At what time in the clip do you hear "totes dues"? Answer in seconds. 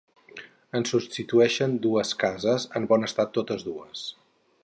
3.39-4.05